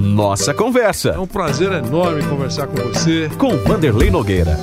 [0.00, 1.10] Nossa Conversa.
[1.10, 3.28] É um prazer enorme conversar com você.
[3.36, 4.58] Com Vanderlei Nogueira.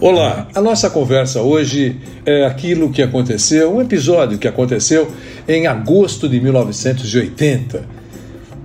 [0.00, 5.10] Olá, a nossa conversa hoje é aquilo que aconteceu, um episódio que aconteceu
[5.48, 7.84] em agosto de 1980,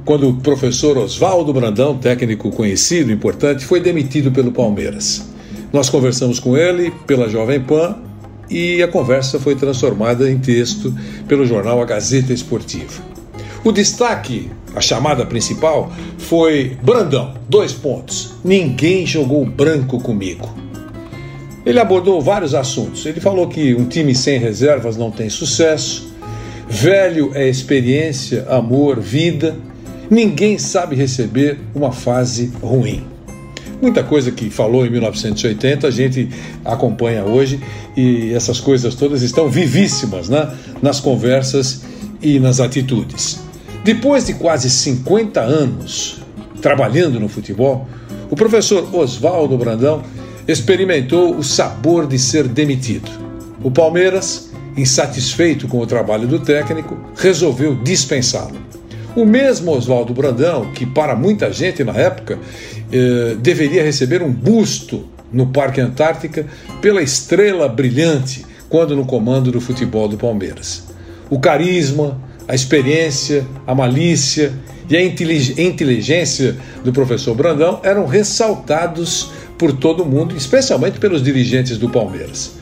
[0.05, 5.27] quando o professor Oswaldo Brandão, técnico conhecido, importante, foi demitido pelo Palmeiras.
[5.73, 7.97] Nós conversamos com ele pela Jovem Pan
[8.47, 10.93] e a conversa foi transformada em texto
[11.27, 13.10] pelo jornal A Gazeta Esportiva.
[13.63, 18.33] O destaque, a chamada principal, foi Brandão, dois pontos.
[18.43, 20.51] Ninguém jogou branco comigo.
[21.63, 23.05] Ele abordou vários assuntos.
[23.05, 26.11] Ele falou que um time sem reservas não tem sucesso,
[26.67, 29.55] velho é experiência, amor, vida.
[30.09, 33.05] Ninguém sabe receber uma fase ruim.
[33.79, 36.29] Muita coisa que falou em 1980 a gente
[36.65, 37.59] acompanha hoje
[37.95, 40.51] e essas coisas todas estão vivíssimas né?
[40.81, 41.83] nas conversas
[42.23, 43.50] e nas atitudes.
[43.83, 46.21] Depois de quase 50 anos
[46.61, 47.87] trabalhando no futebol,
[48.29, 50.03] o professor Oswaldo Brandão
[50.47, 53.09] experimentou o sabor de ser demitido.
[53.63, 58.59] O Palmeiras, insatisfeito com o trabalho do técnico, resolveu dispensá-lo.
[59.15, 62.37] O mesmo Oswaldo Brandão, que para muita gente na época
[62.91, 66.45] eh, deveria receber um busto no Parque Antártica
[66.81, 70.83] pela estrela brilhante quando no comando do futebol do Palmeiras.
[71.29, 72.17] O carisma,
[72.51, 74.51] a experiência, a malícia
[74.89, 81.87] e a inteligência do professor Brandão eram ressaltados por todo mundo, especialmente pelos dirigentes do
[81.87, 82.57] Palmeiras.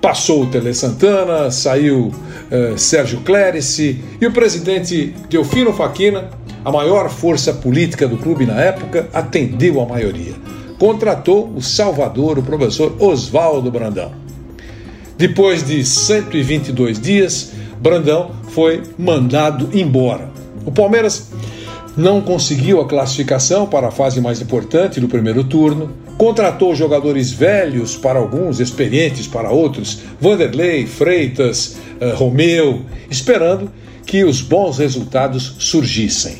[0.00, 6.30] Passou o Tele Santana, saiu uh, Sérgio Clérice e o presidente Delfino Faquina,
[6.64, 10.34] a maior força política do clube na época, atendeu a maioria.
[10.78, 14.12] Contratou o Salvador, o professor Oswaldo Brandão.
[15.18, 17.52] Depois de 122 dias,
[17.84, 20.30] Brandão foi mandado embora.
[20.64, 21.28] O Palmeiras
[21.94, 27.94] não conseguiu a classificação para a fase mais importante do primeiro turno, contratou jogadores velhos
[27.94, 33.70] para alguns, experientes para outros, Vanderlei, Freitas, uh, Romeu, esperando
[34.06, 36.38] que os bons resultados surgissem.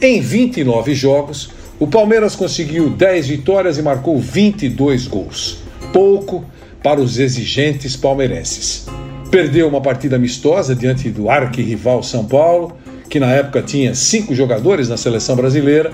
[0.00, 5.58] Em 29 jogos, o Palmeiras conseguiu 10 vitórias e marcou 22 gols.
[5.92, 6.46] Pouco
[6.82, 8.86] para os exigentes palmeirenses.
[9.30, 12.76] Perdeu uma partida amistosa diante do arquirrival São Paulo,
[13.10, 15.92] que na época tinha cinco jogadores na seleção brasileira,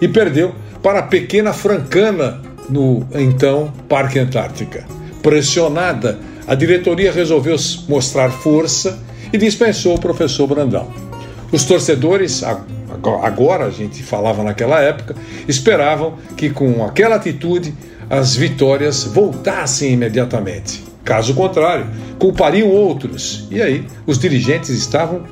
[0.00, 4.86] e perdeu para a pequena Francana no então Parque Antártica.
[5.22, 7.56] Pressionada, a diretoria resolveu
[7.88, 8.98] mostrar força
[9.32, 10.88] e dispensou o professor Brandão.
[11.50, 12.44] Os torcedores,
[13.22, 15.16] agora a gente falava naquela época,
[15.48, 17.74] esperavam que com aquela atitude
[18.08, 20.87] as vitórias voltassem imediatamente.
[21.08, 21.86] Caso contrário,
[22.18, 23.48] culpariam outros.
[23.50, 25.22] E aí, os dirigentes estavam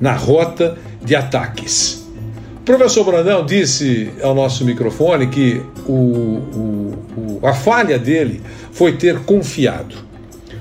[0.00, 2.06] na rota de ataques.
[2.56, 8.40] O professor Brandão disse ao nosso microfone que o, o, o, a falha dele
[8.72, 9.96] foi ter confiado.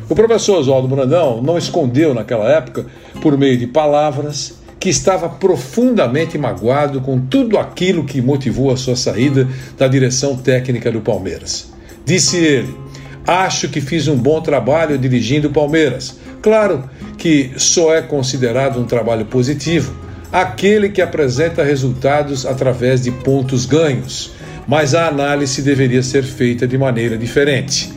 [0.10, 2.86] O professor Oswaldo Brandão não escondeu naquela época,
[3.22, 8.98] por meio de palavras, que estava profundamente magoado com tudo aquilo que motivou a sua
[8.98, 9.48] saída
[9.78, 11.72] da direção técnica do Palmeiras.
[12.06, 12.85] Disse ele:
[13.28, 16.18] Acho que fiz um bom trabalho dirigindo o Palmeiras.
[16.42, 20.06] Claro que só é considerado um trabalho positivo
[20.36, 24.34] aquele que apresenta resultados através de pontos ganhos,
[24.68, 27.90] mas a análise deveria ser feita de maneira diferente.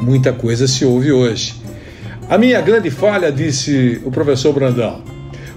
[0.00, 1.54] Muita coisa se ouve hoje.
[2.28, 5.02] A minha grande falha, disse o professor Brandão,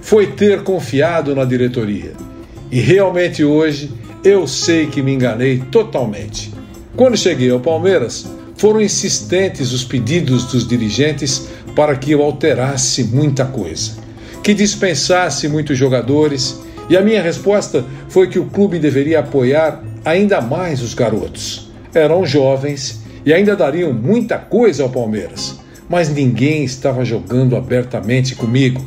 [0.00, 2.14] foi ter confiado na diretoria.
[2.68, 3.92] E realmente hoje
[4.24, 6.52] eu sei que me enganei totalmente.
[6.96, 8.26] Quando cheguei ao Palmeiras,
[8.64, 13.90] foram insistentes os pedidos dos dirigentes para que eu alterasse muita coisa,
[14.42, 20.40] que dispensasse muitos jogadores, e a minha resposta foi que o clube deveria apoiar ainda
[20.40, 21.70] mais os garotos.
[21.94, 28.82] Eram jovens e ainda dariam muita coisa ao Palmeiras, mas ninguém estava jogando abertamente comigo.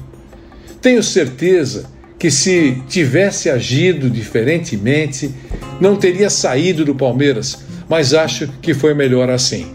[0.81, 1.85] Tenho certeza
[2.17, 5.29] que se tivesse agido diferentemente,
[5.79, 9.71] não teria saído do Palmeiras mas acho que foi melhor assim.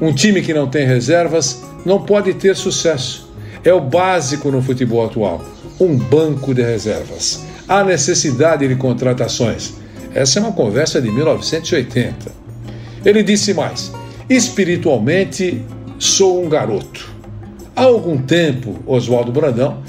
[0.00, 3.32] Um time que não tem reservas não pode ter sucesso.
[3.64, 5.44] É o básico no futebol atual
[5.80, 7.44] um banco de reservas.
[7.68, 9.74] Há necessidade de contratações.
[10.14, 12.30] Essa é uma conversa de 1980.
[13.04, 13.92] Ele disse mais:
[14.28, 15.62] espiritualmente
[15.98, 17.12] sou um garoto.
[17.74, 19.82] Há algum tempo, Oswaldo Brandão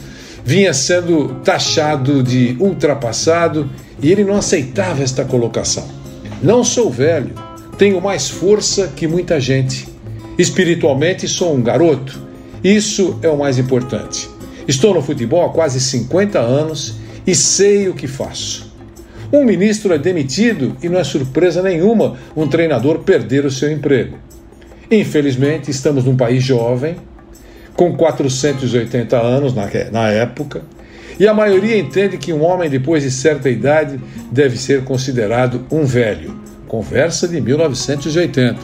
[0.43, 3.69] vinha sendo taxado de ultrapassado
[4.01, 5.87] e ele não aceitava esta colocação.
[6.41, 7.33] Não sou velho,
[7.77, 9.87] tenho mais força que muita gente.
[10.37, 12.19] Espiritualmente sou um garoto.
[12.63, 14.29] Isso é o mais importante.
[14.67, 16.95] Estou no futebol há quase 50 anos
[17.27, 18.73] e sei o que faço.
[19.31, 24.17] Um ministro é demitido e não é surpresa nenhuma um treinador perder o seu emprego.
[24.89, 26.95] Infelizmente, estamos num país jovem,
[27.75, 30.61] com 480 anos na, na época,
[31.19, 33.99] e a maioria entende que um homem depois de certa idade
[34.31, 36.44] deve ser considerado um velho.
[36.75, 38.59] Conversa de 1980.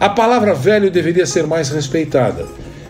[0.00, 2.46] A palavra velho deveria ser mais respeitada.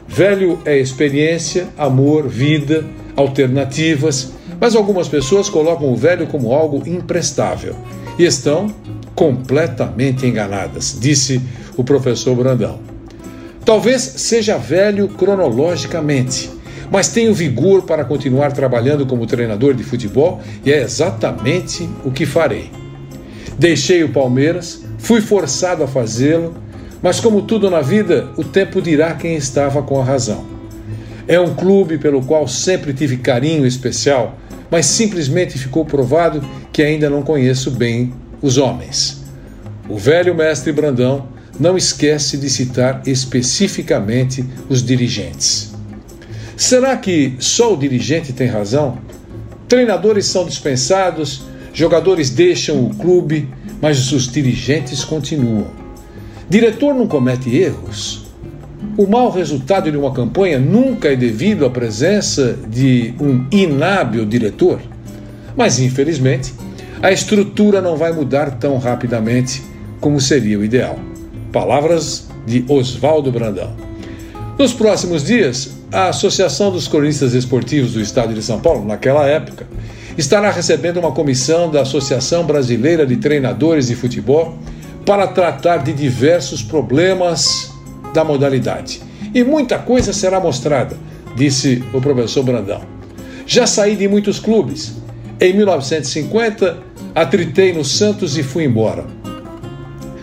[0.06, 2.85] Velho é experiência, amor, vida,
[3.17, 4.31] alternativas,
[4.61, 7.75] mas algumas pessoas colocam o velho como algo imprestável
[8.17, 8.73] e estão
[9.12, 11.43] completamente enganadas, disse
[11.77, 12.79] o professor Brandão.
[13.65, 16.49] Talvez seja velho cronologicamente,
[16.93, 22.25] mas tenho vigor para continuar trabalhando como treinador de futebol e é exatamente o que
[22.25, 22.83] farei.
[23.59, 26.55] Deixei o Palmeiras, fui forçado a fazê-lo,
[27.03, 30.45] mas como tudo na vida, o tempo dirá quem estava com a razão.
[31.29, 34.39] É um clube pelo qual sempre tive carinho especial,
[34.71, 36.43] mas simplesmente ficou provado
[36.73, 38.12] que ainda não conheço bem
[38.43, 39.23] os homens.
[39.89, 41.29] O velho mestre Brandão
[41.59, 45.73] não esquece de citar especificamente os dirigentes.
[46.56, 48.99] Será que só o dirigente tem razão?
[49.69, 51.43] Treinadores são dispensados,
[51.75, 53.49] jogadores deixam o clube,
[53.82, 55.67] mas os dirigentes continuam.
[56.49, 58.25] Diretor não comete erros.
[58.97, 64.81] O mau resultado de uma campanha nunca é devido à presença de um inábil diretor.
[65.56, 66.55] Mas, infelizmente,
[67.03, 69.62] a estrutura não vai mudar tão rapidamente
[70.00, 70.99] como seria o ideal.
[71.53, 73.75] Palavras de Oswaldo Brandão.
[74.59, 79.67] Nos próximos dias, a Associação dos Cronistas Esportivos do Estado de São Paulo, naquela época,
[80.16, 84.56] estará recebendo uma comissão da Associação Brasileira de Treinadores de Futebol
[85.05, 87.72] para tratar de diversos problemas
[88.12, 89.02] da modalidade.
[89.34, 90.96] E muita coisa será mostrada,
[91.34, 92.82] disse o professor Brandão.
[93.46, 94.94] Já saí de muitos clubes.
[95.40, 96.78] Em 1950,
[97.14, 99.05] atritei no Santos e fui embora.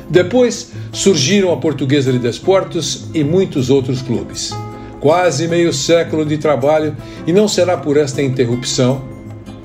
[0.09, 4.53] Depois surgiram a Portuguesa de Desportos e muitos outros clubes.
[4.99, 6.95] Quase meio século de trabalho
[7.25, 9.10] e não será por esta interrupção,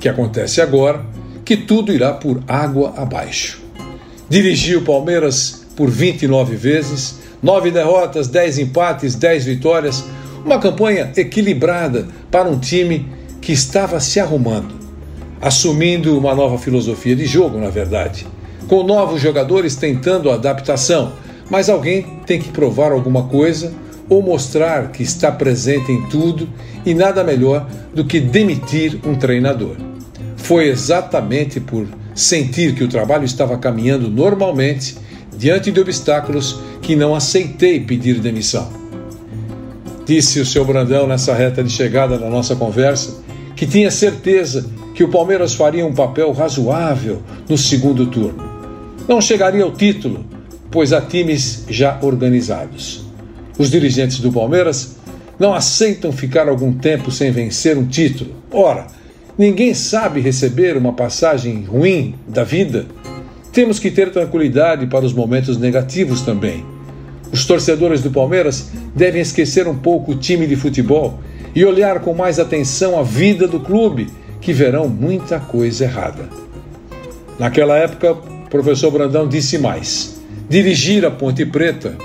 [0.07, 1.05] que acontece agora,
[1.45, 3.61] que tudo irá por água abaixo.
[4.29, 10.05] Dirigi o Palmeiras por 29 vezes, 9 derrotas, 10 empates, 10 vitórias,
[10.45, 13.09] uma campanha equilibrada para um time
[13.41, 14.75] que estava se arrumando,
[15.41, 18.27] assumindo uma nova filosofia de jogo, na verdade
[18.69, 21.13] com novos jogadores tentando adaptação,
[21.49, 23.73] mas alguém tem que provar alguma coisa
[24.09, 26.49] ou mostrar que está presente em tudo
[26.85, 29.77] e nada melhor do que demitir um treinador.
[30.47, 34.97] Foi exatamente por sentir que o trabalho estava caminhando normalmente,
[35.37, 38.71] diante de obstáculos, que não aceitei pedir demissão.
[40.07, 43.25] Disse o seu Brandão nessa reta de chegada da nossa conversa
[43.57, 48.49] que tinha certeza que o Palmeiras faria um papel razoável no segundo turno.
[49.09, 50.25] Não chegaria ao título,
[50.71, 53.05] pois há times já organizados.
[53.59, 54.95] Os dirigentes do Palmeiras
[55.41, 58.31] não aceitam ficar algum tempo sem vencer um título.
[58.53, 58.87] Ora,
[59.39, 62.87] ninguém sabe receber uma passagem ruim da vida.
[63.53, 66.65] Temos que ter tranquilidade para os momentos negativos também.
[67.33, 71.21] Os torcedores do Palmeiras devem esquecer um pouco o time de futebol
[71.55, 74.09] e olhar com mais atenção a vida do clube,
[74.41, 76.29] que verão muita coisa errada.
[77.39, 81.97] Naquela época, o professor Brandão disse mais: dirigir a Ponte Preta.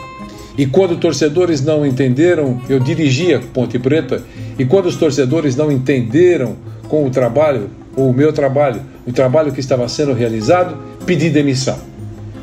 [0.57, 4.23] E quando torcedores não entenderam, eu dirigi a Ponte Preta.
[4.59, 6.55] E quando os torcedores não entenderam
[6.91, 11.79] com o trabalho, ou o meu trabalho, o trabalho que estava sendo realizado, pedi demissão.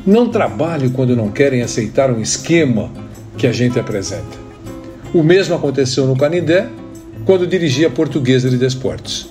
[0.03, 2.89] Não trabalho quando não querem aceitar um esquema
[3.37, 4.39] que a gente apresenta.
[5.13, 6.67] O mesmo aconteceu no Canindé,
[7.25, 9.29] quando dirigi a Portuguesa de Desportos.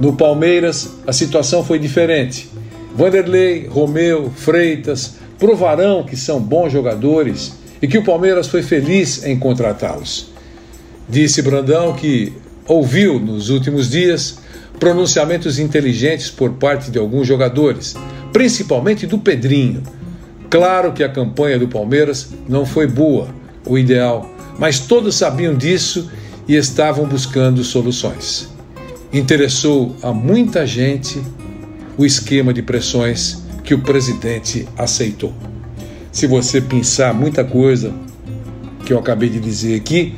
[0.00, 2.50] No Palmeiras, a situação foi diferente.
[2.96, 9.38] Vanderlei, Romeu, Freitas provarão que são bons jogadores e que o Palmeiras foi feliz em
[9.38, 10.32] contratá-los.
[11.08, 12.32] Disse Brandão que
[12.68, 14.38] ouviu nos últimos dias
[14.78, 17.96] pronunciamentos inteligentes por parte de alguns jogadores,
[18.32, 19.82] principalmente do Pedrinho.
[20.50, 23.28] Claro que a campanha do Palmeiras não foi boa,
[23.66, 26.10] o ideal, mas todos sabiam disso
[26.46, 28.48] e estavam buscando soluções.
[29.12, 31.20] Interessou a muita gente
[31.96, 35.32] o esquema de pressões que o presidente aceitou.
[36.12, 37.92] Se você pensar muita coisa
[38.84, 40.14] que eu acabei de dizer aqui,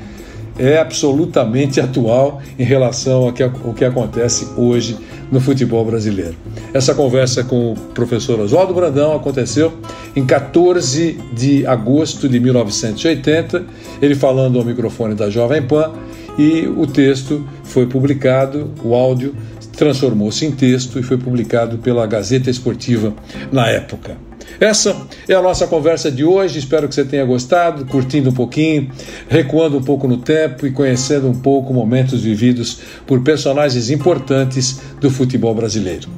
[0.60, 4.96] é absolutamente atual em relação ao que, ao que acontece hoje
[5.32, 6.34] no futebol brasileiro.
[6.74, 9.72] Essa conversa com o professor Oswaldo Brandão aconteceu
[10.14, 13.64] em 14 de agosto de 1980,
[14.02, 15.92] ele falando ao microfone da Jovem Pan,
[16.38, 19.34] e o texto foi publicado, o áudio
[19.76, 23.14] transformou-se em texto e foi publicado pela Gazeta Esportiva
[23.50, 24.29] na época.
[24.58, 26.58] Essa é a nossa conversa de hoje.
[26.58, 28.90] Espero que você tenha gostado, curtindo um pouquinho,
[29.28, 35.10] recuando um pouco no tempo e conhecendo um pouco momentos vividos por personagens importantes do
[35.10, 36.08] futebol brasileiro.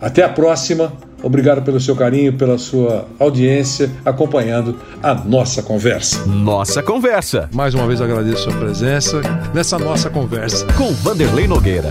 [0.00, 0.92] Até a próxima.
[1.22, 6.24] Obrigado pelo seu carinho, pela sua audiência, acompanhando a nossa conversa.
[6.24, 7.48] Nossa conversa.
[7.52, 9.20] Mais uma vez agradeço a sua presença
[9.52, 10.66] nessa nossa conversa.
[10.78, 11.90] Com Vanderlei Nogueira.